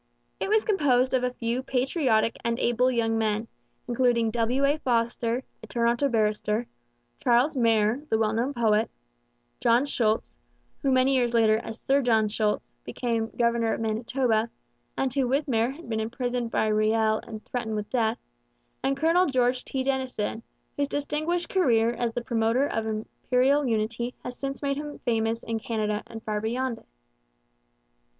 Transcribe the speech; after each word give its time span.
It 0.39 0.49
was 0.49 0.65
composed 0.65 1.13
of 1.13 1.23
a 1.23 1.31
few 1.33 1.61
patriotic 1.61 2.37
and 2.43 2.57
able 2.57 2.89
young 2.89 3.19
men, 3.19 3.47
including 3.87 4.31
W. 4.31 4.65
A. 4.65 4.79
Foster, 4.79 5.43
a 5.61 5.67
Toronto 5.67 6.09
barrister; 6.09 6.65
Charles 7.23 7.55
Mair, 7.55 8.01
the 8.09 8.17
well 8.17 8.33
known 8.33 8.51
poet; 8.51 8.89
John 9.59 9.85
Schultz, 9.85 10.35
who 10.81 10.91
many 10.91 11.13
years 11.13 11.35
later, 11.35 11.57
as 11.57 11.79
Sir 11.79 12.01
John 12.01 12.29
Schultz, 12.29 12.71
became 12.83 13.29
governor 13.37 13.73
of 13.73 13.79
Manitoba, 13.81 14.49
and 14.97 15.13
who 15.13 15.27
with 15.27 15.47
Mair 15.47 15.69
had 15.69 15.87
been 15.87 15.99
imprisoned 15.99 16.49
by 16.49 16.65
Riel 16.65 17.19
and 17.27 17.45
threatened 17.45 17.75
with 17.75 17.91
death; 17.91 18.17
and 18.81 18.97
Colonel 18.97 19.27
George 19.27 19.63
T. 19.63 19.83
Denison, 19.83 20.41
whose 20.77 20.87
distinguished 20.87 21.47
career 21.49 21.91
as 21.91 22.11
the 22.11 22.23
promoter 22.23 22.65
of 22.65 22.87
Imperial 22.87 23.67
unity 23.67 24.15
has 24.23 24.35
since 24.35 24.63
made 24.63 24.77
him 24.77 24.97
famous 25.05 25.43
in 25.43 25.59
Canada 25.59 26.01
and 26.07 26.23
far 26.23 26.41
beyond 26.41 26.79
it. 26.79 26.87